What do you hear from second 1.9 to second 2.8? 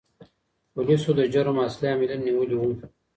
عاملین نیولي وو.